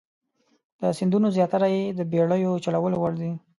د 0.79 0.81
سیندونو 0.97 1.27
زیاتره 1.35 1.67
یې 1.75 1.83
د 1.97 1.99
بیړیو 2.11 2.61
چلولو 2.65 2.97
وړ 2.99 3.13
دي. 3.21 3.31